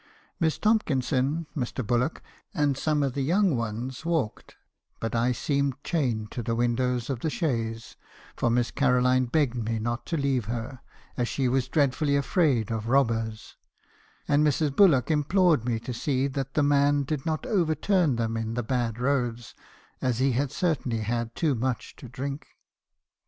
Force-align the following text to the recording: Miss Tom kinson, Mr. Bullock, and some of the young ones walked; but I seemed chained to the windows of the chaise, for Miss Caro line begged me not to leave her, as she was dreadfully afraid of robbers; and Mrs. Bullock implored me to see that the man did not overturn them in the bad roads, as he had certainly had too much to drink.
Miss 0.39 0.57
Tom 0.57 0.79
kinson, 0.79 1.45
Mr. 1.55 1.85
Bullock, 1.85 2.23
and 2.55 2.75
some 2.75 3.03
of 3.03 3.13
the 3.13 3.21
young 3.21 3.55
ones 3.55 4.03
walked; 4.03 4.55
but 4.99 5.13
I 5.13 5.31
seemed 5.31 5.75
chained 5.83 6.31
to 6.31 6.41
the 6.41 6.55
windows 6.55 7.07
of 7.11 7.19
the 7.19 7.29
chaise, 7.29 7.97
for 8.35 8.49
Miss 8.49 8.71
Caro 8.71 8.99
line 9.03 9.25
begged 9.25 9.53
me 9.63 9.77
not 9.77 10.07
to 10.07 10.17
leave 10.17 10.45
her, 10.45 10.79
as 11.17 11.27
she 11.27 11.47
was 11.47 11.67
dreadfully 11.67 12.15
afraid 12.15 12.71
of 12.71 12.89
robbers; 12.89 13.57
and 14.27 14.43
Mrs. 14.43 14.75
Bullock 14.75 15.11
implored 15.11 15.65
me 15.65 15.79
to 15.81 15.93
see 15.93 16.25
that 16.29 16.55
the 16.55 16.63
man 16.63 17.03
did 17.03 17.23
not 17.27 17.45
overturn 17.45 18.15
them 18.15 18.35
in 18.35 18.55
the 18.55 18.63
bad 18.63 18.97
roads, 18.99 19.53
as 20.01 20.17
he 20.17 20.31
had 20.31 20.51
certainly 20.51 21.01
had 21.01 21.35
too 21.35 21.53
much 21.53 21.95
to 21.97 22.09
drink. 22.09 22.47